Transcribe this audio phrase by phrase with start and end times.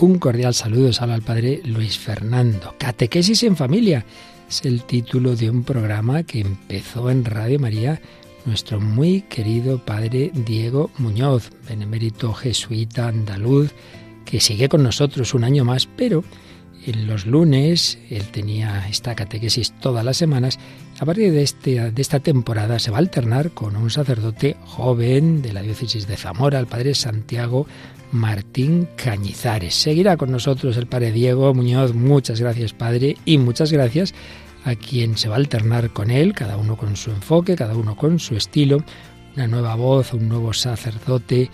[0.00, 2.72] Un cordial saludo sale al Padre Luis Fernando.
[2.78, 4.04] Catequesis en familia
[4.48, 8.00] es el título de un programa que empezó en Radio María
[8.44, 13.72] nuestro muy querido Padre Diego Muñoz, benemérito jesuita andaluz,
[14.24, 16.22] que sigue con nosotros un año más, pero
[16.90, 20.58] en los lunes él tenía esta catequesis todas las semanas.
[21.00, 25.42] A partir de, este, de esta temporada se va a alternar con un sacerdote joven
[25.42, 27.66] de la diócesis de Zamora, el Padre Santiago
[28.10, 29.74] Martín Cañizares.
[29.74, 31.94] Seguirá con nosotros el padre Diego Muñoz.
[31.94, 34.14] Muchas gracias, padre, y muchas gracias
[34.64, 37.96] a quien se va a alternar con él, cada uno con su enfoque, cada uno
[37.96, 38.82] con su estilo,
[39.36, 41.50] una nueva voz, un nuevo sacerdote.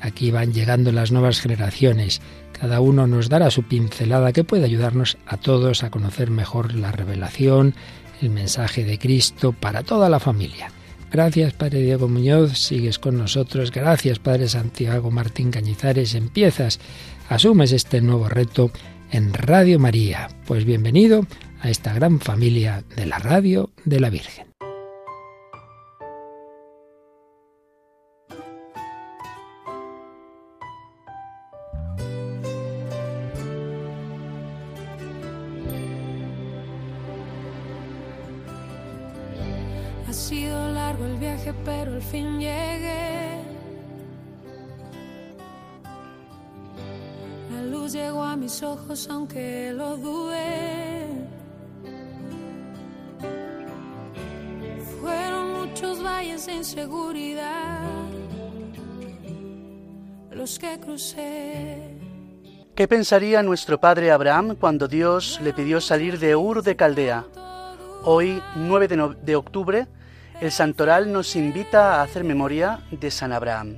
[0.00, 2.20] Aquí van llegando las nuevas generaciones.
[2.62, 6.92] Cada uno nos dará su pincelada que puede ayudarnos a todos a conocer mejor la
[6.92, 7.74] revelación,
[8.20, 10.70] el mensaje de Cristo para toda la familia.
[11.10, 13.72] Gracias, Padre Diego Muñoz, sigues con nosotros.
[13.72, 16.14] Gracias, Padre Santiago Martín Cañizares.
[16.14, 16.78] Empiezas,
[17.28, 18.70] asumes este nuevo reto
[19.10, 20.28] en Radio María.
[20.46, 21.26] Pues bienvenido
[21.62, 24.51] a esta gran familia de la radio de la Virgen.
[41.64, 43.42] Pero al fin llegué.
[47.50, 51.06] La luz llegó a mis ojos aunque lo dudé.
[55.00, 57.80] Fueron muchos valles de inseguridad
[60.30, 61.98] los que crucé.
[62.74, 67.26] ¿Qué pensaría nuestro padre Abraham cuando Dios le pidió salir de Ur de Caldea?
[68.04, 69.86] Hoy, 9 de, de octubre,
[70.42, 73.76] el santoral nos invita a hacer memoria de San Abraham.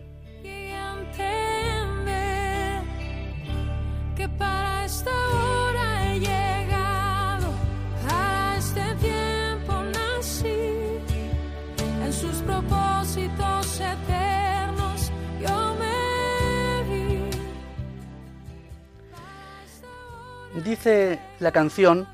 [20.64, 22.08] Dice la canción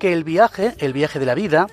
[0.00, 1.68] que el viaje, el viaje de la vida,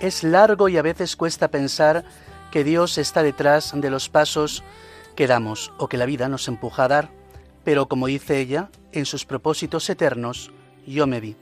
[0.00, 2.04] es largo y a veces cuesta pensar
[2.50, 4.62] que Dios está detrás de los pasos
[5.16, 7.10] que damos o que la vida nos empuja a dar,
[7.64, 10.50] pero como dice ella, en sus propósitos eternos
[10.86, 11.36] yo me vi.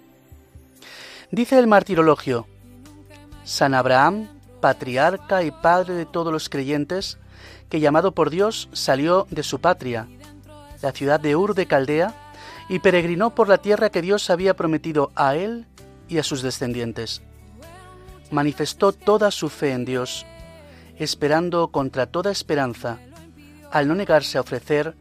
[1.30, 2.46] Dice el martirologio,
[3.44, 4.28] San Abraham,
[4.60, 7.18] patriarca y padre de todos los creyentes,
[7.68, 10.06] que llamado por Dios salió de su patria,
[10.82, 12.14] la ciudad de Ur de Caldea,
[12.68, 15.66] y peregrinó por la tierra que Dios había prometido a él
[16.08, 17.22] y a sus descendientes
[18.32, 20.26] manifestó toda su fe en Dios,
[20.98, 22.98] esperando contra toda esperanza,
[23.70, 24.94] al no negarse a ofrecer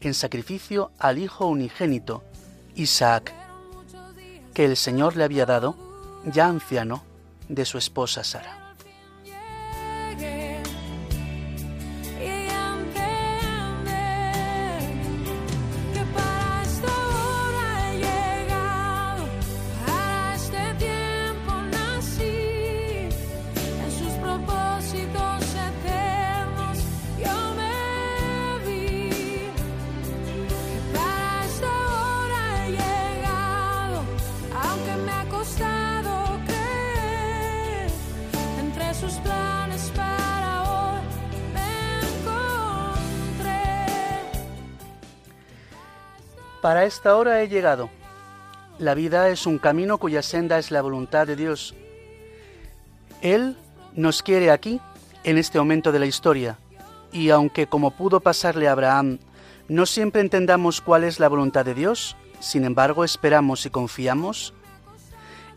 [0.00, 2.24] en sacrificio al Hijo unigénito,
[2.74, 3.32] Isaac,
[4.54, 5.76] que el Señor le había dado,
[6.24, 7.04] ya anciano,
[7.48, 8.57] de su esposa Sara.
[46.60, 47.88] Para esta hora he llegado.
[48.78, 51.74] La vida es un camino cuya senda es la voluntad de Dios.
[53.22, 53.56] Él
[53.94, 54.80] nos quiere aquí,
[55.22, 56.58] en este momento de la historia,
[57.12, 59.18] y aunque como pudo pasarle a Abraham,
[59.68, 64.52] no siempre entendamos cuál es la voluntad de Dios, sin embargo esperamos y confiamos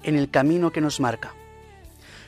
[0.03, 1.33] en el camino que nos marca.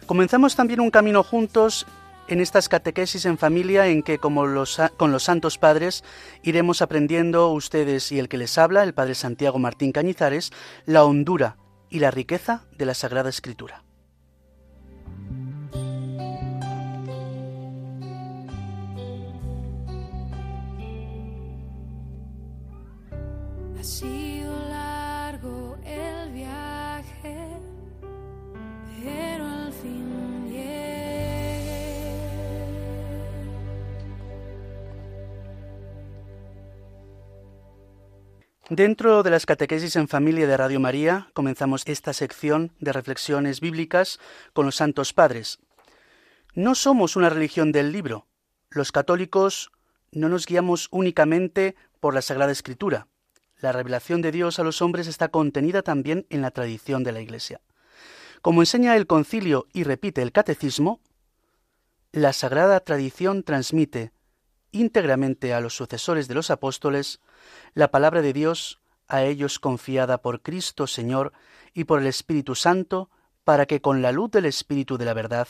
[0.06, 1.85] Comenzamos también un camino juntos
[2.28, 6.03] en estas catequesis en familia en que, como los, con los santos padres,
[6.44, 10.51] iremos aprendiendo ustedes y el que les habla, el padre Santiago Martín Cañizares,
[10.86, 11.57] la hondura
[11.89, 13.83] y la riqueza de la Sagrada Escritura.
[38.75, 44.19] Dentro de las catequesis en familia de Radio María comenzamos esta sección de reflexiones bíblicas
[44.53, 45.59] con los santos padres.
[46.55, 48.25] No somos una religión del libro.
[48.71, 49.71] Los católicos
[50.11, 53.05] no nos guiamos únicamente por la Sagrada Escritura.
[53.57, 57.21] la revelación de Dios a los hombres está contenida también en la tradición de la
[57.21, 57.61] Iglesia.
[58.41, 60.99] Como enseña el concilio y repite el catecismo,
[62.11, 64.13] la sagrada tradición transmite
[64.71, 67.21] íntegramente a los sucesores de los apóstoles
[67.73, 71.33] la palabra de Dios a ellos confiada por Cristo Señor
[71.73, 73.09] y por el Espíritu Santo,
[73.44, 75.47] para que con la luz del Espíritu de la verdad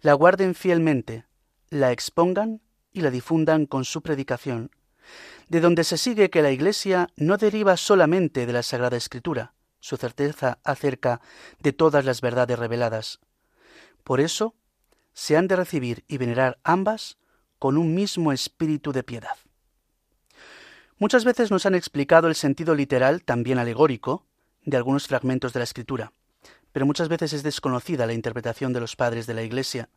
[0.00, 1.24] la guarden fielmente,
[1.70, 2.60] la expongan
[2.92, 4.70] y la difundan con su predicación,
[5.48, 9.96] de donde se sigue que la Iglesia no deriva solamente de la Sagrada Escritura, su
[9.96, 11.20] certeza acerca
[11.58, 13.20] de todas las verdades reveladas.
[14.04, 14.54] Por eso,
[15.12, 17.18] se han de recibir y venerar ambas
[17.58, 19.36] con un mismo espíritu de piedad.
[21.02, 24.24] Muchas veces nos han explicado el sentido literal, también alegórico,
[24.64, 26.12] de algunos fragmentos de la Escritura,
[26.70, 29.88] pero muchas veces es desconocida la interpretación de los padres de la Iglesia,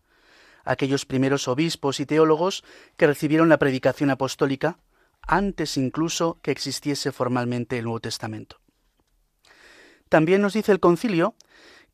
[0.64, 2.64] aquellos primeros obispos y teólogos
[2.98, 4.80] que recibieron la predicación apostólica
[5.22, 8.60] antes incluso que existiese formalmente el Nuevo Testamento.
[10.10, 11.36] También nos dice el concilio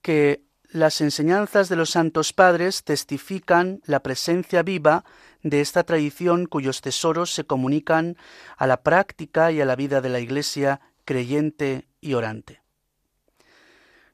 [0.02, 5.04] que las enseñanzas de los santos padres testifican la presencia viva
[5.44, 8.18] de esta tradición cuyos tesoros se comunican
[8.58, 12.62] a la práctica y a la vida de la Iglesia creyente y orante.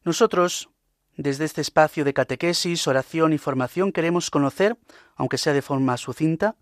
[0.03, 0.69] Nosotros,
[1.15, 4.77] desde este espacio de catequesis, oración y formación, queremos conocer,
[5.15, 6.55] aunque sea de forma sucinta,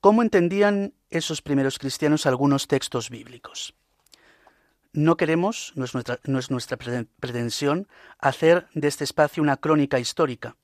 [0.00, 3.74] cómo entendían esos primeros cristianos algunos textos bíblicos.
[4.92, 7.88] No queremos, no es, nuestra, no es nuestra pretensión,
[8.18, 10.56] hacer de este espacio una crónica histórica.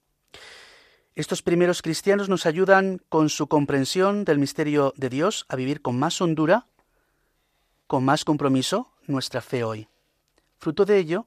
[1.18, 5.98] Estos primeros cristianos nos ayudan con su comprensión del misterio de Dios a vivir con
[5.98, 6.68] más hondura,
[7.88, 9.88] con más compromiso, nuestra fe hoy.
[10.58, 11.26] Fruto de ello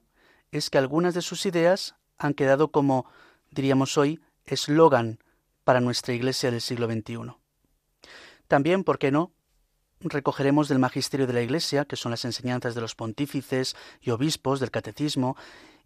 [0.50, 3.04] es que algunas de sus ideas han quedado como,
[3.50, 5.18] diríamos hoy, eslogan
[5.62, 7.34] para nuestra Iglesia del siglo XXI.
[8.48, 9.30] También, ¿por qué no?,
[10.00, 14.58] recogeremos del magisterio de la Iglesia, que son las enseñanzas de los pontífices y obispos
[14.58, 15.36] del catecismo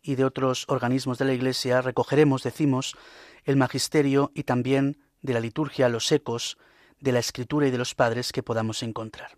[0.06, 2.96] y de otros organismos de la Iglesia, recogeremos, decimos,
[3.44, 6.58] el magisterio y también de la liturgia, los ecos
[7.00, 9.36] de la escritura y de los padres que podamos encontrar.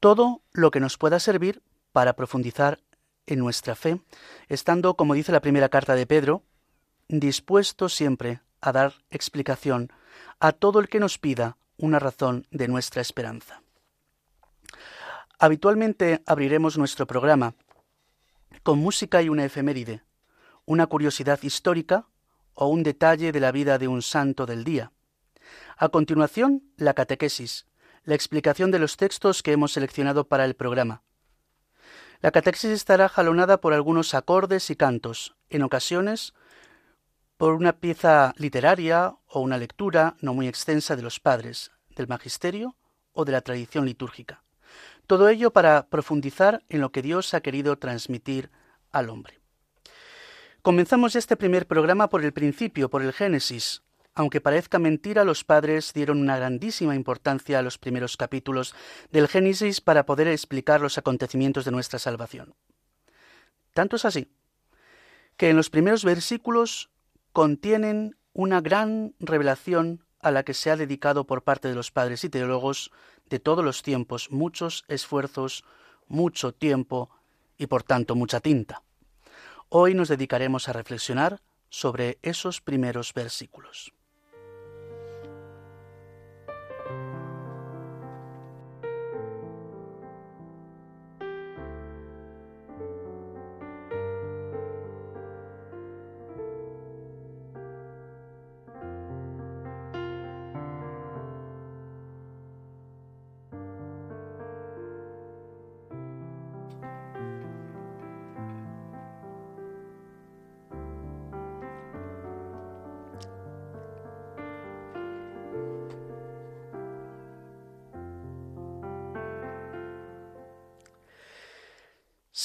[0.00, 1.62] Todo lo que nos pueda servir
[1.92, 2.80] para profundizar
[3.26, 4.00] en nuestra fe,
[4.48, 6.42] estando, como dice la primera carta de Pedro,
[7.08, 9.92] dispuesto siempre a dar explicación
[10.40, 13.62] a todo el que nos pida una razón de nuestra esperanza.
[15.38, 17.54] Habitualmente abriremos nuestro programa
[18.64, 20.02] con música y una efeméride,
[20.64, 22.08] una curiosidad histórica
[22.54, 24.90] o un detalle de la vida de un santo del día.
[25.76, 27.66] A continuación, la catequesis,
[28.04, 31.02] la explicación de los textos que hemos seleccionado para el programa.
[32.22, 36.32] La catequesis estará jalonada por algunos acordes y cantos, en ocasiones
[37.36, 42.76] por una pieza literaria o una lectura no muy extensa de los padres, del magisterio
[43.12, 44.43] o de la tradición litúrgica.
[45.06, 48.50] Todo ello para profundizar en lo que Dios ha querido transmitir
[48.90, 49.40] al hombre.
[50.62, 53.82] Comenzamos este primer programa por el principio, por el Génesis.
[54.14, 58.74] Aunque parezca mentira, los padres dieron una grandísima importancia a los primeros capítulos
[59.10, 62.54] del Génesis para poder explicar los acontecimientos de nuestra salvación.
[63.74, 64.30] Tanto es así
[65.36, 66.90] que en los primeros versículos
[67.32, 72.24] contienen una gran revelación a la que se ha dedicado por parte de los padres
[72.24, 72.90] y teólogos
[73.28, 75.64] de todos los tiempos muchos esfuerzos,
[76.08, 77.10] mucho tiempo
[77.58, 78.82] y por tanto mucha tinta.
[79.68, 83.92] Hoy nos dedicaremos a reflexionar sobre esos primeros versículos.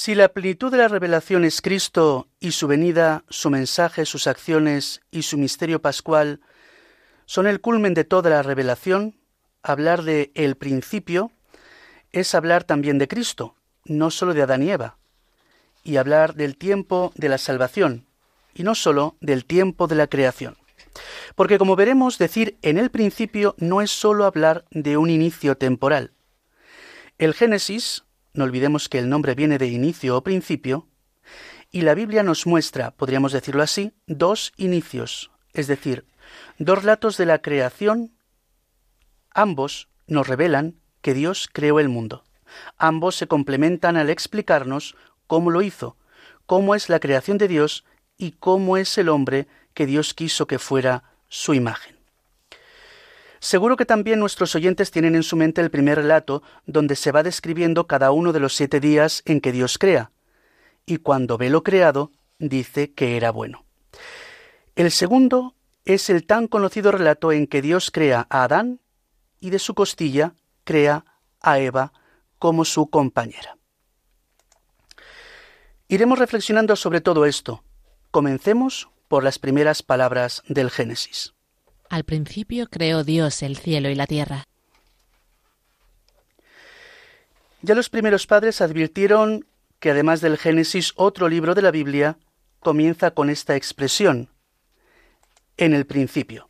[0.02, 5.02] Si la plenitud de la revelación es Cristo y su venida, su mensaje, sus acciones
[5.10, 6.40] y su misterio pascual
[7.26, 9.20] son el culmen de toda la revelación,
[9.62, 11.32] hablar de el principio
[12.12, 14.96] es hablar también de Cristo, no sólo de Adán y Eva,
[15.84, 18.06] y hablar del tiempo de la salvación,
[18.54, 20.56] y no sólo del tiempo de la creación.
[21.34, 26.12] Porque como veremos, decir en el principio no es sólo hablar de un inicio temporal.
[27.18, 30.88] El Génesis no olvidemos que el nombre viene de inicio o principio,
[31.70, 36.06] y la Biblia nos muestra, podríamos decirlo así, dos inicios, es decir,
[36.58, 38.12] dos relatos de la creación.
[39.32, 42.24] Ambos nos revelan que Dios creó el mundo.
[42.76, 44.96] Ambos se complementan al explicarnos
[45.28, 45.96] cómo lo hizo,
[46.46, 47.84] cómo es la creación de Dios
[48.18, 51.99] y cómo es el hombre que Dios quiso que fuera su imagen.
[53.40, 57.22] Seguro que también nuestros oyentes tienen en su mente el primer relato donde se va
[57.22, 60.12] describiendo cada uno de los siete días en que Dios crea,
[60.84, 63.64] y cuando ve lo creado, dice que era bueno.
[64.76, 65.54] El segundo
[65.86, 68.80] es el tan conocido relato en que Dios crea a Adán
[69.40, 71.04] y de su costilla crea
[71.40, 71.94] a Eva
[72.38, 73.56] como su compañera.
[75.88, 77.64] Iremos reflexionando sobre todo esto.
[78.10, 81.34] Comencemos por las primeras palabras del Génesis.
[81.90, 84.46] Al principio creó Dios el cielo y la tierra.
[87.62, 89.44] Ya los primeros padres advirtieron
[89.80, 92.16] que además del Génesis, otro libro de la Biblia
[92.60, 94.28] comienza con esta expresión,
[95.56, 96.48] en el principio.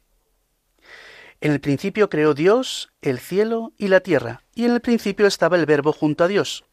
[1.41, 5.57] En el principio creó Dios el cielo y la tierra, y en el principio estaba
[5.57, 6.65] el verbo junto a Dios.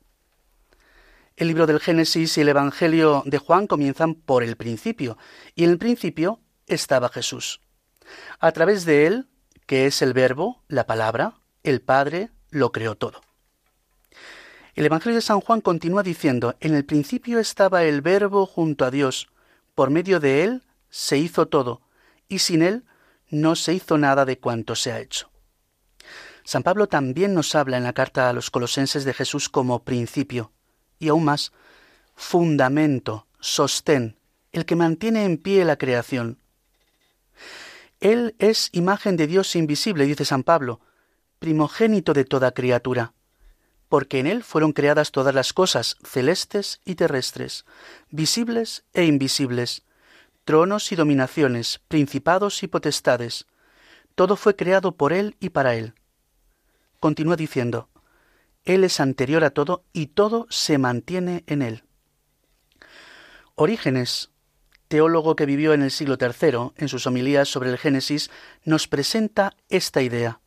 [1.38, 5.18] El libro del Génesis y el Evangelio de Juan comienzan por el principio,
[5.56, 7.62] y en el principio estaba Jesús.
[8.40, 9.28] A través de él,
[9.66, 13.22] que es el verbo, la palabra, el Padre lo creó todo.
[14.76, 18.92] El Evangelio de San Juan continúa diciendo, en el principio estaba el verbo junto a
[18.92, 19.28] Dios,
[19.74, 21.82] por medio de él se hizo todo,
[22.28, 22.86] y sin él
[23.30, 25.30] no se hizo nada de cuanto se ha hecho.
[26.44, 30.52] San Pablo también nos habla en la carta a los colosenses de Jesús como principio,
[31.00, 31.52] y aún más,
[32.16, 34.18] fundamento, sostén,
[34.52, 36.40] el que mantiene en pie la creación.
[38.00, 40.82] Él es imagen de Dios invisible, dice San Pablo,
[41.40, 43.14] primogénito de toda criatura,
[43.90, 47.66] porque en Él fueron creadas todas las cosas, celestes y terrestres,
[48.10, 49.84] visibles e invisibles,
[50.46, 53.48] tronos y dominaciones, principados y potestades.
[54.16, 55.94] Todo fue creado por Él y para Él.
[57.00, 57.90] Continúa diciendo,
[58.64, 61.84] Él es anterior a todo y todo se mantiene en Él.
[63.56, 64.30] Orígenes,
[64.88, 68.30] teólogo que vivió en el siglo III, en sus homilías sobre el Génesis,
[68.64, 70.40] nos presenta esta idea.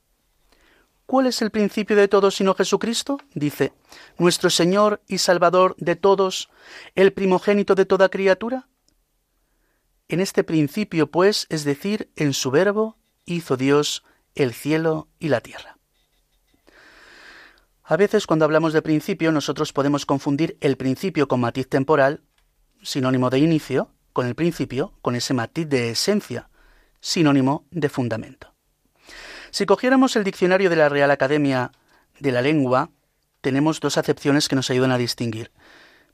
[1.06, 3.18] ¿Cuál es el principio de todo sino Jesucristo?
[3.34, 3.72] Dice,
[4.16, 6.50] nuestro Señor y Salvador de todos,
[6.94, 8.68] el primogénito de toda criatura.
[10.08, 14.04] En este principio, pues, es decir, en su verbo, hizo Dios
[14.34, 15.78] el cielo y la tierra.
[17.90, 22.22] A veces cuando hablamos de principio nosotros podemos confundir el principio con matiz temporal,
[22.82, 26.48] sinónimo de inicio, con el principio, con ese matiz de esencia,
[27.00, 28.54] sinónimo de fundamento.
[29.50, 31.72] Si cogiéramos el diccionario de la Real Academia
[32.18, 32.90] de la Lengua,
[33.40, 35.50] tenemos dos acepciones que nos ayudan a distinguir.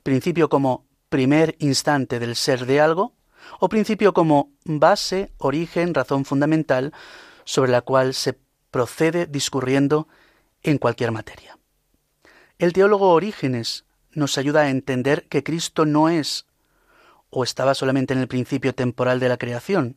[0.02, 3.14] Principio como primer instante del ser de algo,
[3.60, 6.92] o principio como base, origen, razón fundamental
[7.44, 8.38] sobre la cual se
[8.70, 10.08] procede discurriendo
[10.62, 11.58] en cualquier materia.
[12.58, 16.45] El teólogo Orígenes nos ayuda a entender que Cristo no es
[17.30, 19.96] o estaba solamente en el principio temporal de la creación,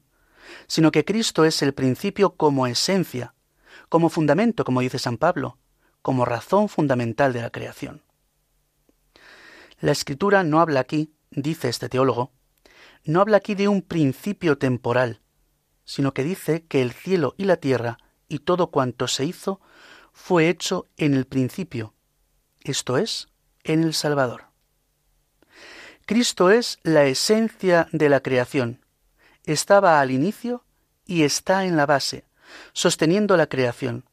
[0.68, 3.34] sino que Cristo es el principio como esencia,
[3.88, 5.58] como fundamento, como dice San Pablo,
[6.02, 8.04] como razón fundamental de la creación.
[9.80, 12.32] La escritura no habla aquí, dice este teólogo,
[13.06, 15.22] no habla aquí de un principio temporal,
[15.86, 19.60] sino que dice que el cielo y la tierra y todo cuanto se hizo
[20.12, 21.94] fue hecho en el principio,
[22.62, 23.30] esto es,
[23.64, 24.49] en el Salvador.
[26.10, 28.84] Cristo es la esencia de la creación.
[29.46, 30.66] Estaba al inicio
[31.06, 32.26] y está en la base,
[32.74, 34.06] sosteniendo la creación.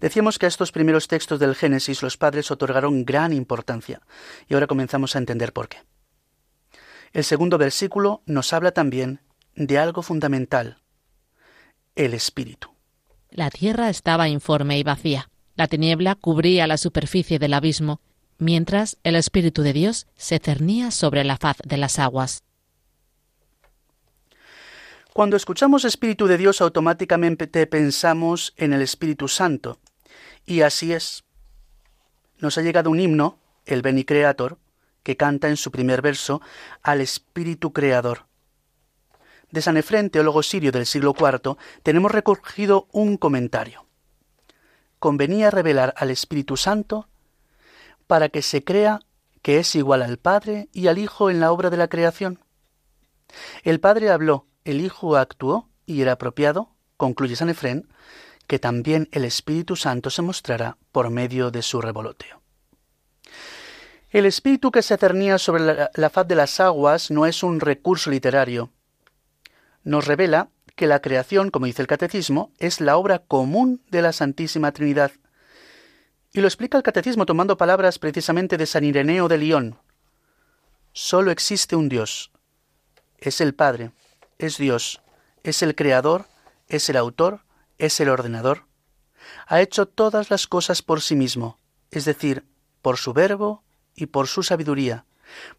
[0.00, 4.02] Decíamos que a estos primeros textos del Génesis los padres otorgaron gran importancia,
[4.50, 5.78] y ahora comenzamos a entender por qué.
[7.14, 9.22] El segundo versículo nos habla también
[9.54, 10.82] de algo fundamental,
[11.94, 12.68] el Espíritu.
[13.30, 15.30] La tierra estaba informe y vacía.
[15.54, 18.02] La tiniebla cubría la superficie del abismo,
[18.40, 22.42] mientras el Espíritu de Dios se cernía sobre la faz de las aguas.
[25.12, 29.78] Cuando escuchamos Espíritu de Dios automáticamente pensamos en el Espíritu Santo.
[30.46, 31.24] Y así es.
[32.38, 34.58] Nos ha llegado un himno, el Beni Creator,
[35.02, 36.40] que canta en su primer verso
[36.82, 38.26] al Espíritu Creador.
[39.50, 43.86] De San Efrén, teólogo sirio del siglo IV, tenemos recogido un comentario.
[45.00, 47.08] Convenía revelar al Espíritu Santo
[48.10, 48.98] para que se crea
[49.40, 52.40] que es igual al Padre y al Hijo en la obra de la creación.
[53.62, 57.86] El Padre habló, el Hijo actuó y era apropiado, concluye San Efrén,
[58.48, 62.42] que también el Espíritu Santo se mostrará por medio de su revoloteo.
[64.08, 67.60] El espíritu que se cernía sobre la, la, faz de las aguas no es un
[67.60, 68.72] recurso literario.
[69.84, 74.12] Nos revela que la creación, como dice el Catecismo, es la obra común de la
[74.12, 75.12] Santísima Trinidad
[76.32, 79.78] Y lo explica el catecismo tomando palabras precisamente de San Ireneo de León.
[80.92, 82.30] Solo existe un Dios.
[83.18, 83.92] Es el Padre,
[84.38, 85.00] es Dios,
[85.42, 86.26] es el Creador,
[86.68, 87.40] es el Autor,
[87.78, 88.64] es el Ordenador.
[89.46, 91.58] Ha hecho todas las cosas por sí mismo,
[91.90, 92.44] es decir,
[92.80, 93.62] por su verbo
[93.94, 95.04] y por su sabiduría,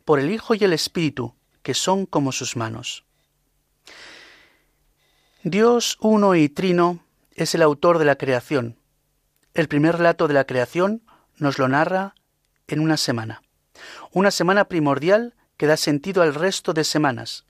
[0.05, 3.03] por el Hijo y el Espíritu, que son como sus manos.
[5.43, 8.77] Dios uno y trino es el autor de la creación.
[9.53, 11.03] El primer relato de la creación
[11.38, 12.15] nos lo narra
[12.67, 13.41] en una semana.
[14.13, 17.46] Una semana primordial que da sentido al resto de semanas.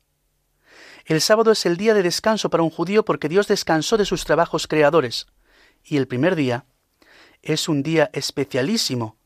[1.06, 4.26] El sábado es el día de descanso para un judío porque Dios descansó de sus
[4.26, 5.28] trabajos creadores.
[5.84, 6.66] Y el primer día
[7.44, 9.18] es un día especialísimo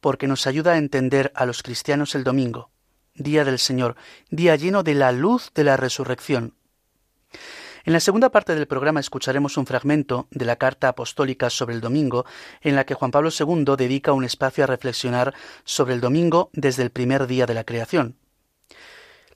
[0.00, 2.70] porque nos ayuda a entender a los cristianos el domingo,
[3.14, 3.96] día del Señor,
[4.30, 6.54] día lleno de la luz de la resurrección.
[7.84, 11.80] En la segunda parte del programa escucharemos un fragmento de la carta apostólica sobre el
[11.80, 12.24] domingo,
[12.60, 15.34] en la que Juan Pablo II dedica un espacio a reflexionar
[15.64, 18.16] sobre el domingo desde el primer día de la creación.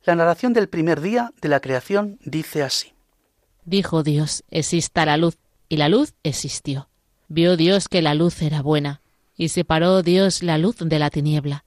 [0.04, 2.92] La narración del primer día de la creación dice así.
[3.64, 5.36] Dijo Dios, exista la luz,
[5.68, 6.88] y la luz existió.
[7.26, 9.00] Vio Dios que la luz era buena,
[9.36, 11.64] y separó Dios la luz de la tiniebla.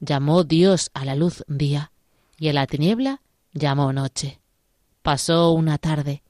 [0.00, 1.90] Llamó Dios a la luz día,
[2.36, 3.22] y a la tiniebla
[3.54, 4.40] llamó noche.
[5.02, 6.22] Pasó una tarde,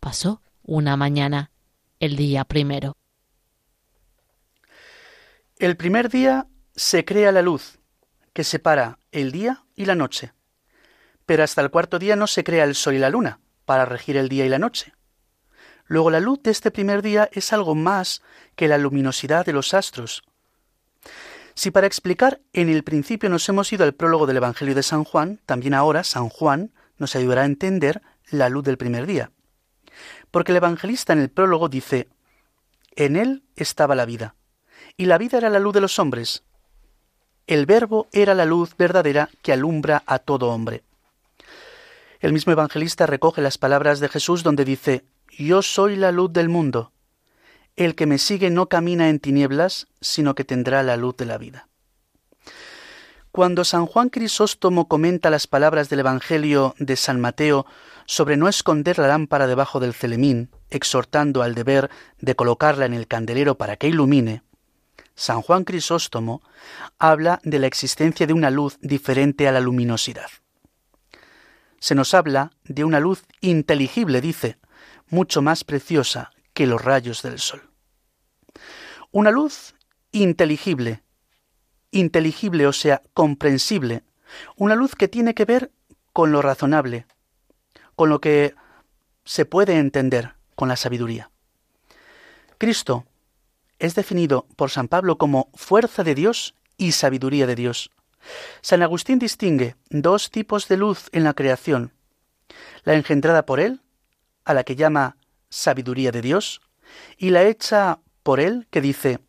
[0.00, 1.50] pasó una mañana,
[2.00, 2.96] el día primero.
[5.58, 7.78] El primer día se crea la luz,
[8.32, 10.32] que separa el día y la noche.
[11.24, 14.16] Pero hasta el cuarto día no se crea el sol y la luna, para regir
[14.16, 14.92] el día y la noche.
[15.86, 18.22] Luego la luz de este primer día es algo más
[18.56, 20.24] que la luminosidad de los astros.
[21.54, 25.04] Si para explicar en el principio nos hemos ido al prólogo del Evangelio de San
[25.04, 29.30] Juan, también ahora San Juan nos ayudará a entender la luz del primer día.
[30.30, 32.08] Porque el evangelista en el prólogo dice,
[32.94, 34.34] En él estaba la vida,
[34.96, 36.42] y la vida era la luz de los hombres.
[37.46, 40.82] El verbo era la luz verdadera que alumbra a todo hombre.
[42.20, 45.04] El mismo evangelista recoge las palabras de Jesús donde dice,
[45.38, 46.92] Yo soy la luz del mundo.
[47.76, 51.38] El que me sigue no camina en tinieblas, sino que tendrá la luz de la
[51.38, 51.68] vida.
[53.36, 57.66] Cuando San Juan Crisóstomo comenta las palabras del Evangelio de San Mateo
[58.06, 63.06] sobre no esconder la lámpara debajo del celemín, exhortando al deber de colocarla en el
[63.06, 64.42] candelero para que ilumine,
[65.14, 66.40] San Juan Crisóstomo
[66.98, 70.30] habla de la existencia de una luz diferente a la luminosidad.
[71.78, 74.56] Se nos habla de una luz inteligible, dice,
[75.10, 77.68] mucho más preciosa que los rayos del sol.
[79.10, 79.74] Una luz
[80.10, 81.02] inteligible,
[81.96, 84.02] inteligible, o sea, comprensible,
[84.56, 85.70] una luz que tiene que ver
[86.12, 87.06] con lo razonable,
[87.94, 88.54] con lo que
[89.24, 91.30] se puede entender con la sabiduría.
[92.58, 93.04] Cristo
[93.78, 97.90] es definido por San Pablo como fuerza de Dios y sabiduría de Dios.
[98.60, 101.92] San Agustín distingue dos tipos de luz en la creación,
[102.84, 103.80] la engendrada por Él,
[104.44, 105.16] a la que llama
[105.48, 106.60] sabiduría de Dios,
[107.16, 109.20] y la hecha por Él, que dice,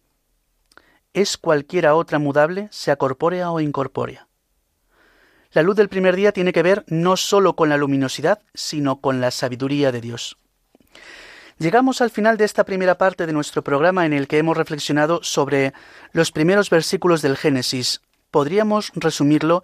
[1.18, 4.28] es cualquiera otra mudable, sea corpórea o incorpórea.
[5.52, 9.20] La luz del primer día tiene que ver no sólo con la luminosidad, sino con
[9.20, 10.38] la sabiduría de Dios.
[11.58, 15.24] Llegamos al final de esta primera parte de nuestro programa en el que hemos reflexionado
[15.24, 15.74] sobre
[16.12, 18.02] los primeros versículos del Génesis.
[18.30, 19.64] Podríamos resumirlo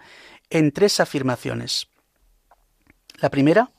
[0.50, 1.88] en tres afirmaciones.
[3.20, 3.70] La primera,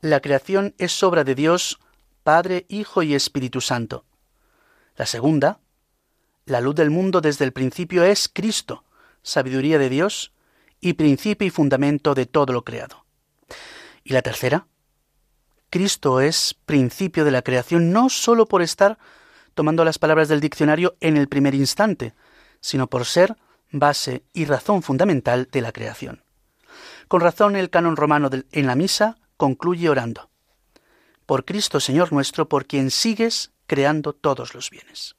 [0.00, 1.78] la creación es obra de Dios,
[2.24, 4.04] Padre, Hijo y Espíritu Santo.
[4.96, 5.60] La segunda,
[6.46, 8.84] la luz del mundo desde el principio es Cristo,
[9.22, 10.32] sabiduría de Dios
[10.80, 13.04] y principio y fundamento de todo lo creado.
[14.02, 14.66] Y la tercera,
[15.70, 18.98] Cristo es principio de la creación no sólo por estar
[19.54, 22.14] tomando las palabras del diccionario en el primer instante,
[22.60, 23.36] sino por ser
[23.70, 26.22] base y razón fundamental de la creación.
[27.08, 30.30] Con razón el canon romano en la misa concluye orando.
[31.26, 35.16] Por Cristo Señor nuestro, por quien sigues creando todos los bienes.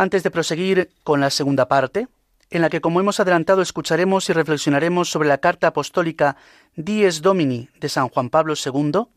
[0.00, 2.08] Antes de proseguir con la segunda parte,
[2.48, 6.38] en la que, como hemos adelantado, escucharemos y reflexionaremos sobre la carta apostólica
[6.74, 9.08] Dies Domini de San Juan Pablo II,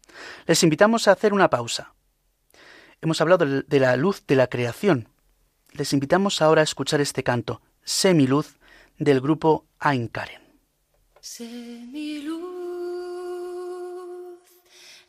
[0.45, 1.93] les invitamos a hacer una pausa.
[2.99, 5.07] Hemos hablado de la luz de la creación.
[5.71, 8.57] Les invitamos ahora a escuchar este canto, Semiluz,
[8.97, 10.41] del grupo Ainkaren.
[11.21, 12.43] Semiluz,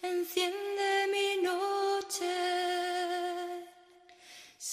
[0.03, 0.54] enciende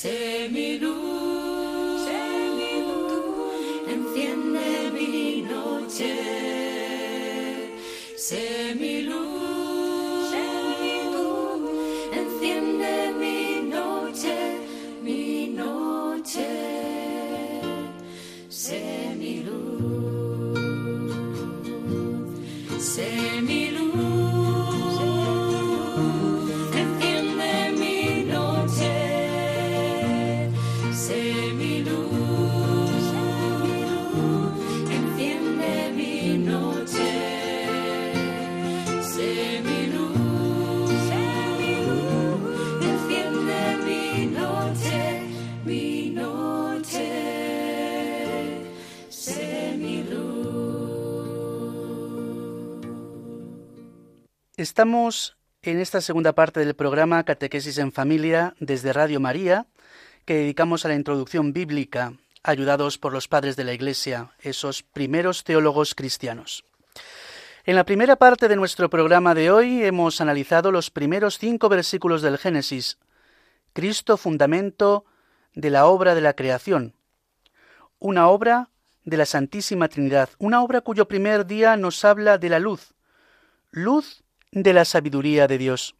[0.00, 2.22] Sé mi luz, sé
[2.56, 3.52] mi luz,
[3.94, 6.14] enciende mi noche.
[8.16, 9.47] Sé mi luz,
[54.78, 59.66] Estamos en esta segunda parte del programa Catequesis en Familia desde Radio María,
[60.24, 62.12] que dedicamos a la introducción bíblica,
[62.44, 66.64] ayudados por los padres de la Iglesia, esos primeros teólogos cristianos.
[67.64, 72.22] En la primera parte de nuestro programa de hoy hemos analizado los primeros cinco versículos
[72.22, 72.98] del Génesis,
[73.72, 75.04] Cristo fundamento
[75.54, 76.94] de la obra de la creación,
[77.98, 78.68] una obra
[79.04, 82.94] de la Santísima Trinidad, una obra cuyo primer día nos habla de la luz,
[83.72, 85.94] luz de la sabiduría de Dios.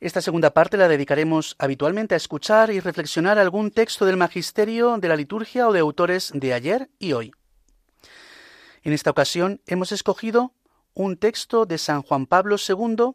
[0.00, 5.08] Esta segunda parte la dedicaremos habitualmente a escuchar y reflexionar algún texto del magisterio, de
[5.08, 7.32] la liturgia o de autores de ayer y hoy.
[8.82, 10.54] En esta ocasión hemos escogido
[10.94, 13.14] un texto de San Juan Pablo II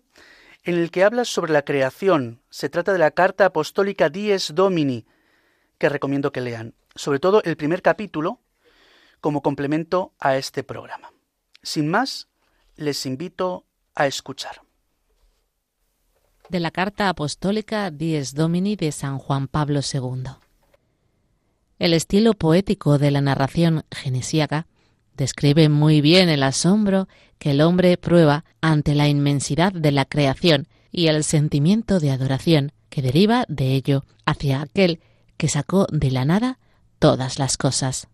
[0.64, 2.42] en el que habla sobre la creación.
[2.52, 5.08] Se trata de la carta apostólica Dies Domini,
[5.80, 8.42] que recomiendo que lean, sobre todo el primer capítulo,
[9.22, 11.12] como complemento a este programa.
[11.64, 12.30] Sin más,
[12.76, 14.62] les invito a escuchar.
[16.50, 20.24] De la carta apostólica Dies Domini de San Juan Pablo II.
[21.80, 24.68] El estilo poético de la narración genesíaca
[25.18, 27.08] describe muy bien el asombro
[27.40, 32.72] que el hombre prueba ante la inmensidad de la creación y el sentimiento de adoración
[32.90, 35.02] que deriva de ello hacia aquel
[35.38, 36.60] que sacó de la nada
[37.00, 38.08] todas las cosas.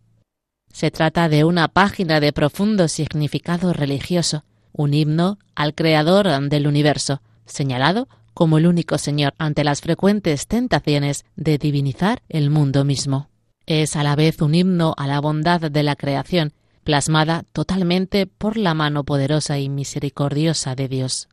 [0.71, 7.21] Se trata de una página de profundo significado religioso, un himno al Creador del universo,
[7.45, 13.29] señalado como el único Señor ante las frecuentes tentaciones de divinizar el mundo mismo.
[13.65, 16.53] Es a la vez un himno a la bondad de la creación,
[16.83, 21.29] plasmada totalmente por la mano poderosa y misericordiosa de Dios.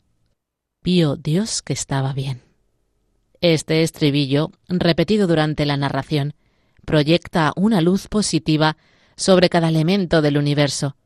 [0.83, 2.43] Vio Dios que estaba bien.
[3.41, 6.35] Este estribillo, repetido durante la narración,
[6.85, 8.77] proyecta una luz positiva
[9.17, 10.97] sobre cada elemento del universo,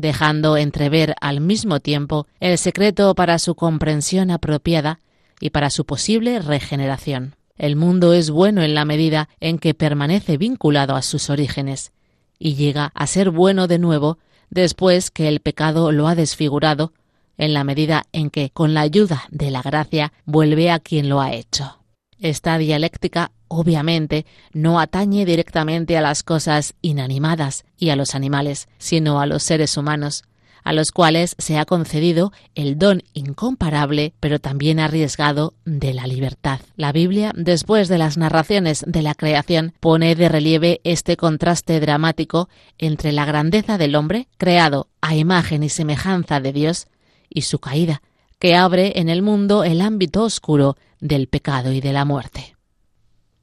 [0.00, 5.00] dejando entrever al mismo tiempo el secreto para su comprensión apropiada
[5.40, 7.36] y para su posible regeneración.
[7.56, 11.92] El mundo es bueno en la medida en que permanece vinculado a sus orígenes,
[12.38, 16.92] y llega a ser bueno de nuevo después que el pecado lo ha desfigurado,
[17.36, 21.20] en la medida en que, con la ayuda de la gracia, vuelve a quien lo
[21.20, 21.79] ha hecho.
[22.20, 29.20] Esta dialéctica, obviamente, no atañe directamente a las cosas inanimadas y a los animales, sino
[29.20, 30.24] a los seres humanos,
[30.62, 36.60] a los cuales se ha concedido el don incomparable, pero también arriesgado, de la libertad.
[36.76, 42.50] La Biblia, después de las narraciones de la creación, pone de relieve este contraste dramático
[42.78, 46.88] entre la grandeza del hombre, creado a imagen y semejanza de Dios,
[47.30, 48.02] y su caída,
[48.38, 52.56] que abre en el mundo el ámbito oscuro del pecado y de la muerte.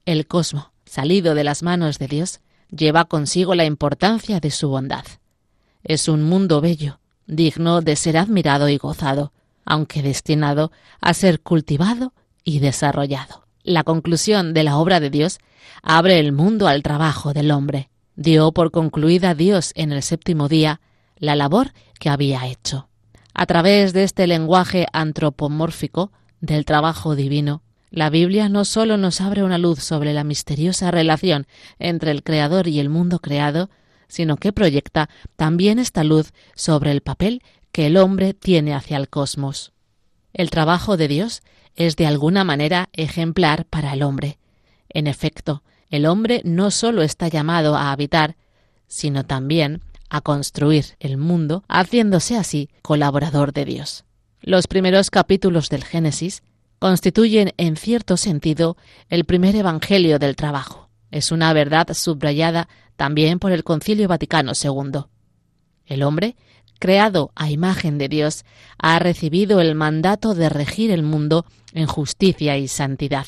[0.05, 2.39] El cosmo, salido de las manos de Dios,
[2.69, 5.05] lleva consigo la importancia de su bondad.
[5.83, 9.33] Es un mundo bello, digno de ser admirado y gozado,
[9.65, 13.45] aunque destinado a ser cultivado y desarrollado.
[13.63, 15.39] La conclusión de la obra de Dios
[15.81, 17.89] abre el mundo al trabajo del hombre.
[18.15, 20.79] Dio por concluida Dios en el séptimo día
[21.17, 22.87] la labor que había hecho.
[23.33, 29.43] A través de este lenguaje antropomórfico del trabajo divino, la Biblia no sólo nos abre
[29.43, 31.47] una luz sobre la misteriosa relación
[31.79, 33.69] entre el Creador y el mundo creado,
[34.07, 39.09] sino que proyecta también esta luz sobre el papel que el hombre tiene hacia el
[39.09, 39.71] cosmos.
[40.33, 41.43] El trabajo de Dios
[41.75, 44.37] es de alguna manera ejemplar para el hombre.
[44.89, 48.35] En efecto, el hombre no sólo está llamado a habitar,
[48.87, 54.06] sino también a construir el mundo, haciéndose así colaborador de Dios.
[54.47, 56.41] Los primeros capítulos del Génesis
[56.79, 58.77] constituyen, en cierto sentido,
[59.09, 60.87] el primer evangelio del trabajo.
[61.11, 65.01] Es una verdad subrayada también por el Concilio Vaticano II.
[65.85, 66.37] El hombre,
[66.79, 68.45] creado a imagen de Dios,
[68.77, 73.27] ha recibido el mandato de regir el mundo en justicia y santidad,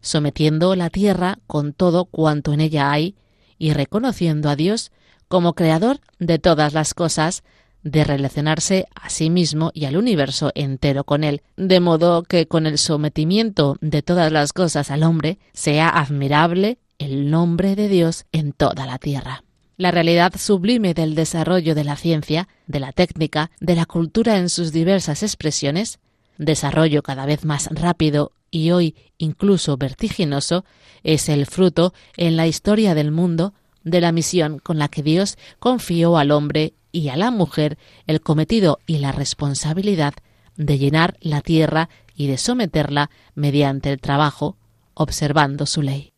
[0.00, 3.16] sometiendo la tierra con todo cuanto en ella hay
[3.58, 4.92] y reconociendo a Dios
[5.26, 7.42] como creador de todas las cosas,
[7.86, 12.66] de relacionarse a sí mismo y al universo entero con él, de modo que con
[12.66, 18.50] el sometimiento de todas las cosas al hombre sea admirable el nombre de Dios en
[18.50, 19.44] toda la tierra.
[19.76, 24.48] La realidad sublime del desarrollo de la ciencia, de la técnica, de la cultura en
[24.48, 26.00] sus diversas expresiones,
[26.38, 30.64] desarrollo cada vez más rápido y hoy incluso vertiginoso,
[31.04, 33.54] es el fruto en la historia del mundo
[33.86, 38.20] de la misión con la que Dios confió al hombre y a la mujer el
[38.20, 40.14] cometido y la responsabilidad
[40.56, 44.56] de llenar la tierra y de someterla mediante el trabajo,
[44.94, 46.12] observando su ley.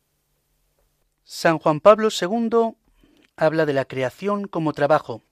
[1.25, 2.75] San Juan Pablo II
[3.37, 5.23] habla de la creación como trabajo.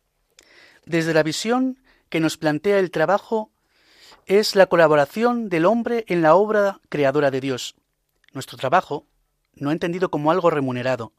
[0.85, 1.79] Desde la visión
[2.11, 3.51] que nos plantea el trabajo
[4.27, 7.77] es la colaboración del hombre en la obra creadora de Dios.
[8.35, 9.07] Nuestro trabajo,
[9.55, 11.15] no entendido como algo remunerado,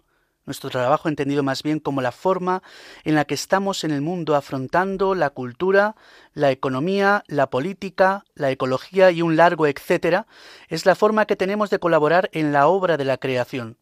[0.47, 2.63] nuestro trabajo entendido más bien como la forma
[3.03, 5.95] en la que estamos en el mundo afrontando la cultura,
[6.33, 10.25] la economía, la política, la ecología y un largo etcétera,
[10.67, 13.77] es la forma que tenemos de colaborar en la obra de la creación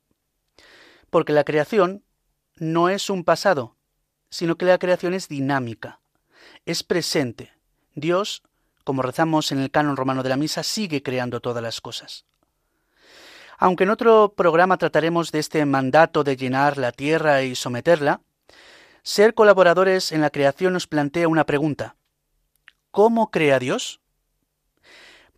[1.16, 2.04] porque la creación
[2.58, 3.78] no es un pasado,
[4.30, 6.02] sino que la creación es dinámica,
[6.66, 7.54] es presente.
[7.94, 8.44] Dios,
[8.84, 12.26] como rezamos en el canon romano de la misa, sigue creando todas las cosas.
[13.58, 18.22] Aunque en otro programa trataremos de este mandato de llenar la tierra y someterla,
[19.04, 21.96] ser colaboradores en la creación nos plantea una pregunta.
[22.92, 24.02] ¿Cómo crea Dios?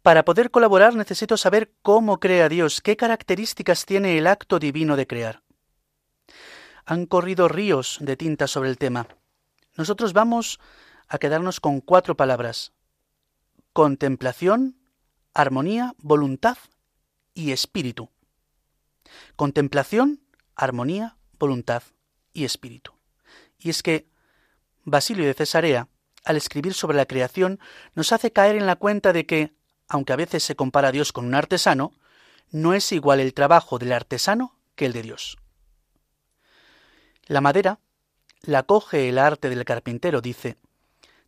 [0.02, 5.08] Para poder colaborar necesito saber cómo crea Dios, qué características tiene el acto divino de
[5.08, 5.44] crear
[6.88, 9.08] han corrido ríos de tinta sobre el tema.
[9.76, 10.60] Nosotros vamos
[11.10, 12.72] a quedarnos con cuatro palabras.
[13.74, 14.78] Contemplación,
[15.34, 16.58] armonía, voluntad
[17.38, 18.10] y espíritu.
[19.36, 20.24] Contemplación,
[20.56, 21.84] armonía, voluntad
[22.34, 22.94] y espíritu.
[23.60, 24.10] Y es que
[24.84, 25.88] Basilio de Cesarea,
[26.26, 27.60] al escribir sobre la creación,
[27.94, 29.54] nos hace caer en la cuenta de que,
[29.88, 31.94] aunque a veces se compara a Dios con un artesano,
[32.50, 35.38] no es igual el trabajo del artesano que el de Dios.
[37.28, 37.80] La madera
[38.42, 40.58] la coge el arte del carpintero, dice,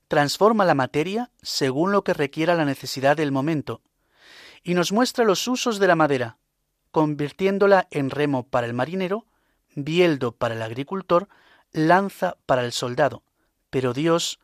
[0.08, 3.82] transforma la materia según lo que requiera la necesidad del momento,
[4.63, 6.38] y nos muestra los usos de la madera,
[6.91, 9.26] convirtiéndola en remo para el marinero,
[9.76, 11.30] bieldo para el agricultor,
[11.72, 13.24] lanza para el soldado.
[13.69, 14.39] Pero Dios,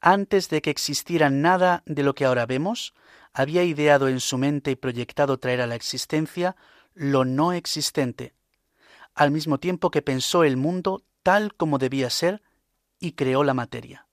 [0.00, 2.94] antes de que existiera nada de lo que ahora vemos,
[3.32, 6.56] había ideado en su mente y proyectado traer a la existencia
[6.94, 8.34] lo no existente,
[9.14, 12.42] al mismo tiempo que pensó el mundo tal como debía ser
[12.98, 14.06] y creó la materia.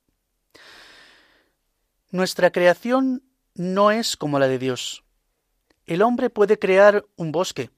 [2.12, 3.24] Nuestra creación
[3.56, 5.04] no es como la de Dios.
[5.90, 7.72] El hombre puede crear un bosque,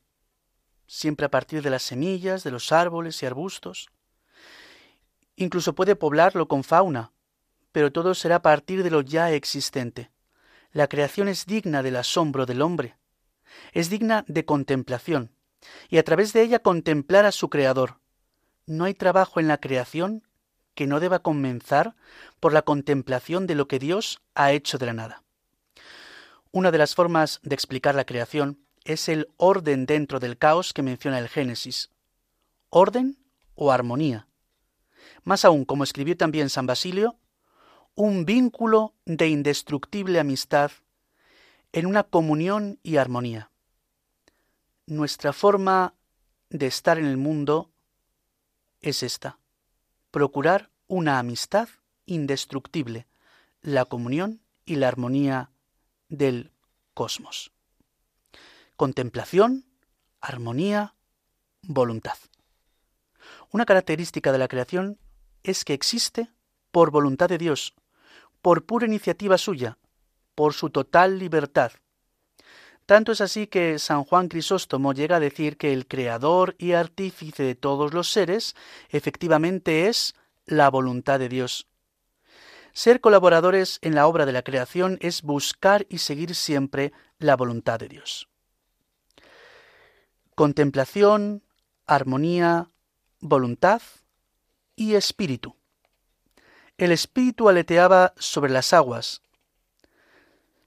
[0.86, 3.90] siempre a partir de las semillas, de los árboles y arbustos.
[5.38, 7.14] Incluso puede poblarlo con fauna,
[7.72, 10.12] pero todo será a partir de lo ya existente.
[10.74, 12.98] La creación es digna del asombro del hombre,
[13.72, 15.32] es digna de contemplación,
[15.88, 18.02] y a través de ella contemplar a su Creador.
[18.66, 20.28] No hay trabajo en la creación
[20.76, 21.96] que no deba comenzar
[22.42, 25.24] por la contemplación de lo que Dios ha hecho de la nada.
[26.54, 30.82] Una de las formas de explicar la creación es el orden dentro del caos que
[30.82, 31.92] menciona el Génesis.
[32.70, 33.18] Orden
[33.56, 34.28] o armonía.
[35.24, 37.16] Más aún, como escribió también San Basilio,
[37.96, 40.72] un vínculo de indestructible amistad
[41.72, 43.50] en una comunión y armonía.
[44.88, 45.94] Nuestra forma
[46.50, 47.72] de estar en el mundo
[48.82, 49.40] es esta,
[50.12, 51.70] procurar una amistad
[52.06, 53.08] indestructible,
[53.62, 55.52] la comunión y la armonía
[56.12, 56.52] del
[56.94, 57.52] cosmos.
[58.76, 59.66] Contemplación,
[60.20, 60.94] armonía,
[61.64, 62.18] voluntad.
[63.50, 65.00] Una característica de la creación
[65.44, 66.30] es que existe
[66.72, 67.74] por voluntad de Dios,
[68.42, 69.78] por pura iniciativa suya,
[70.36, 71.72] por su total libertad.
[72.86, 77.44] Tanto es así que San Juan Crisóstomo llega a decir que el creador y artífice
[77.44, 78.56] de todos los seres
[78.90, 81.68] efectivamente es la voluntad de Dios.
[82.74, 87.80] Ser colaboradores en la obra de la creación es buscar y seguir siempre la voluntad
[87.80, 88.30] de Dios.
[90.36, 91.44] Contemplación,
[91.86, 92.70] armonía,
[93.20, 93.82] voluntad
[94.76, 95.56] y espíritu.
[96.78, 99.22] El espíritu aleteaba sobre las aguas.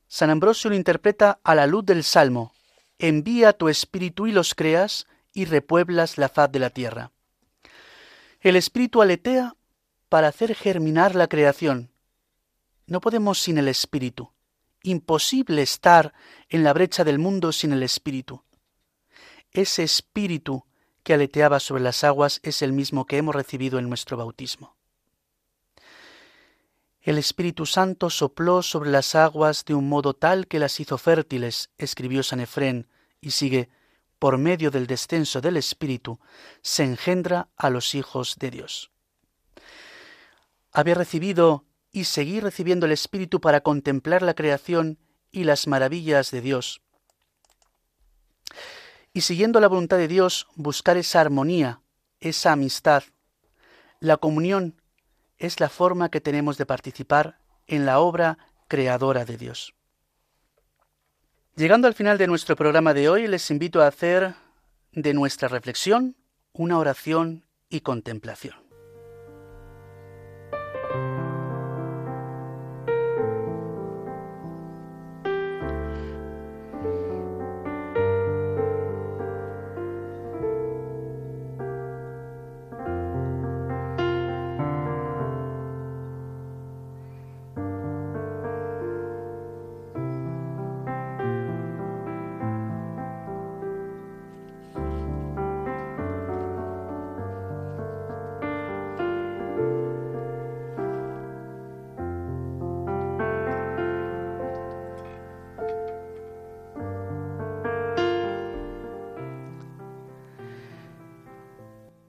[0.07, 2.53] San Ambrosio lo interpreta a la luz del Salmo.
[2.99, 7.11] Envía tu espíritu y los creas y repueblas la faz de la tierra.
[8.41, 9.57] El espíritu aletea
[10.09, 11.91] para hacer germinar la creación.
[12.87, 14.33] No podemos sin el espíritu.
[14.83, 16.13] Imposible estar
[16.49, 18.45] en la brecha del mundo sin el espíritu.
[19.51, 20.67] Ese espíritu
[21.03, 24.77] que aleteaba sobre las aguas es el mismo que hemos recibido en nuestro bautismo.
[27.01, 31.69] El Espíritu Santo sopló sobre las aguas de un modo tal que las hizo fértiles,
[31.77, 32.89] escribió San Efrén,
[33.21, 33.69] y sigue,
[34.19, 36.19] por medio del descenso del Espíritu,
[36.63, 38.91] se engendra a los hijos de Dios.
[40.73, 44.99] Había recibido y seguir recibiendo el Espíritu para contemplar la creación
[45.31, 46.83] y las maravillas de Dios.
[49.13, 51.83] Y siguiendo la voluntad de Dios, buscar esa armonía,
[52.19, 53.05] esa amistad,
[54.01, 54.83] la comunión
[55.39, 59.73] es la forma que tenemos de participar en la obra creadora de Dios.
[61.55, 64.35] Llegando al final de nuestro programa de hoy, les invito a hacer
[64.91, 66.17] de nuestra reflexión
[66.53, 68.64] una oración y contemplación.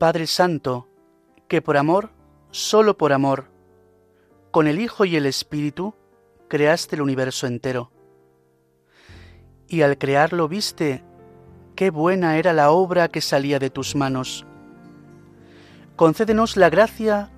[0.06, 0.88] Padre Santo,
[1.48, 2.12] que por amor,
[2.52, 3.50] solo por amor,
[4.52, 5.96] con el Hijo y el Espíritu,
[6.48, 7.92] creaste el universo entero.
[9.68, 11.04] Y al crearlo viste
[11.76, 14.46] qué buena era la obra que salía de tus manos.
[15.96, 17.32] Concédenos la gracia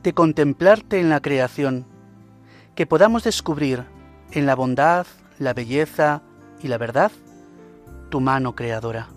[0.00, 1.88] de contemplarte en la creación,
[2.76, 3.84] que podamos descubrir
[4.30, 5.08] en la bondad,
[5.40, 6.22] la belleza
[6.62, 7.10] y la verdad
[8.10, 9.08] tu mano creadora.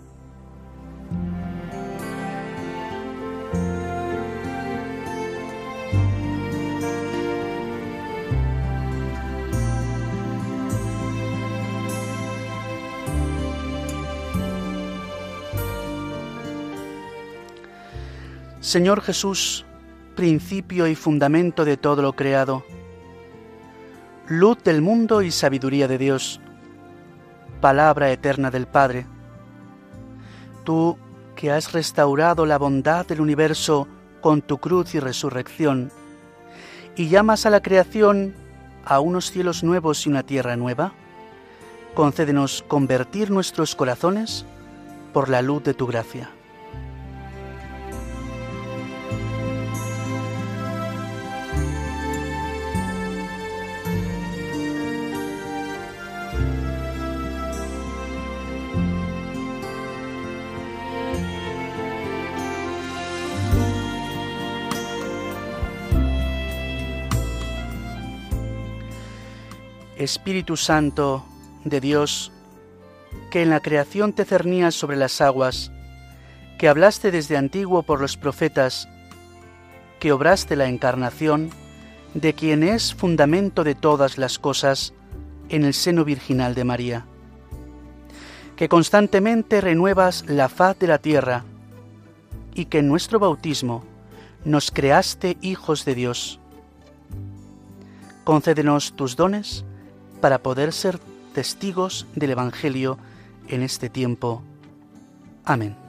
[18.70, 19.66] Señor Jesús,
[20.14, 22.62] principio y fundamento de todo lo creado,
[24.28, 26.40] luz del mundo y sabiduría de Dios,
[27.60, 29.08] palabra eterna del Padre,
[30.62, 30.96] tú
[31.34, 33.88] que has restaurado la bondad del universo
[34.20, 35.90] con tu cruz y resurrección,
[36.94, 38.36] y llamas a la creación
[38.84, 40.92] a unos cielos nuevos y una tierra nueva,
[41.94, 44.46] concédenos convertir nuestros corazones
[45.12, 46.30] por la luz de tu gracia.
[70.00, 71.26] Espíritu Santo
[71.62, 72.32] de Dios,
[73.30, 75.70] que en la creación te cernías sobre las aguas,
[76.58, 78.88] que hablaste desde antiguo por los profetas,
[79.98, 81.50] que obraste la encarnación
[82.14, 84.94] de quien es fundamento de todas las cosas
[85.50, 87.06] en el seno virginal de María,
[88.56, 91.44] que constantemente renuevas la faz de la tierra
[92.54, 93.84] y que en nuestro bautismo
[94.46, 96.40] nos creaste hijos de Dios.
[98.24, 99.66] Concédenos tus dones
[100.20, 100.98] para poder ser
[101.34, 102.98] testigos del Evangelio
[103.48, 104.42] en este tiempo.
[105.44, 105.79] Amén.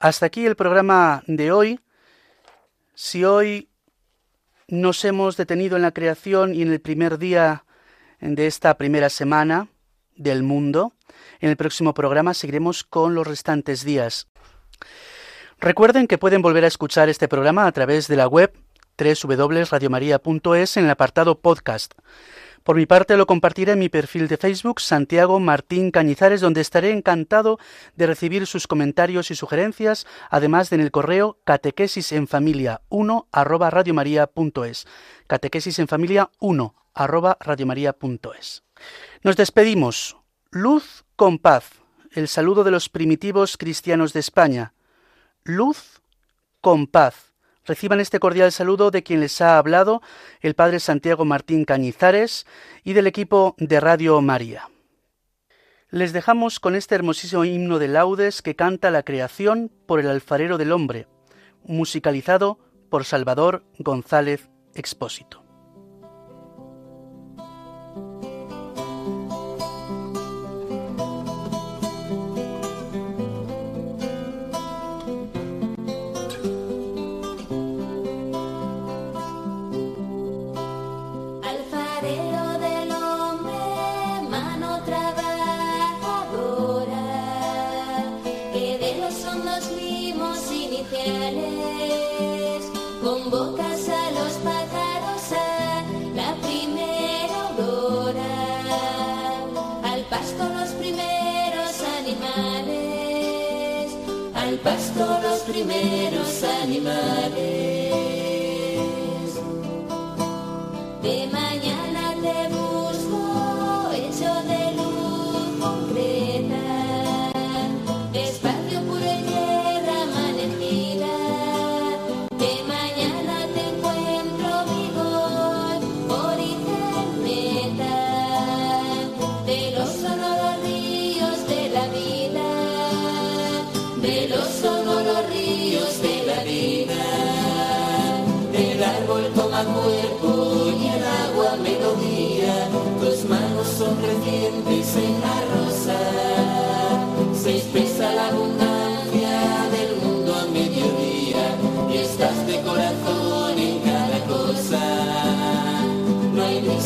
[0.00, 1.78] Hasta aquí el programa de hoy.
[2.94, 3.68] Si hoy
[4.66, 7.66] nos hemos detenido en la creación y en el primer día
[8.18, 9.68] de esta primera semana
[10.16, 10.94] del mundo,
[11.40, 14.26] en el próximo programa seguiremos con los restantes días.
[15.58, 18.54] Recuerden que pueden volver a escuchar este programa a través de la web
[18.96, 21.92] www.radiomaria.es en el apartado podcast.
[22.70, 26.92] Por mi parte lo compartiré en mi perfil de Facebook Santiago Martín Cañizares, donde estaré
[26.92, 27.58] encantado
[27.96, 33.26] de recibir sus comentarios y sugerencias, además de en el correo catequesis en familia 1
[33.32, 34.86] arroba radiomaria.es.
[35.80, 38.62] En familia 1 arroba radiomaria.es.
[39.24, 40.16] Nos despedimos.
[40.52, 41.72] Luz con paz.
[42.12, 44.74] El saludo de los primitivos cristianos de España.
[45.42, 46.00] Luz
[46.60, 47.29] con paz
[47.66, 50.02] Reciban este cordial saludo de quien les ha hablado,
[50.40, 52.46] el Padre Santiago Martín Cañizares,
[52.84, 54.68] y del equipo de Radio María.
[55.90, 60.56] Les dejamos con este hermosísimo himno de laudes que canta la creación por el alfarero
[60.56, 61.08] del hombre,
[61.64, 62.58] musicalizado
[62.88, 65.39] por Salvador González Expósito.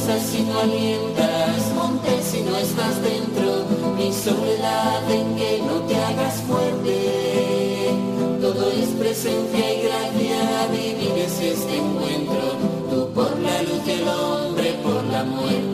[0.05, 3.65] Si no alientas, montes si no estás dentro,
[3.97, 7.91] ni soledad en que no te hagas fuerte.
[8.41, 12.75] Todo es presencia y gracia, vivir es este encuentro
[13.63, 15.74] luz y el hombre por la muerte.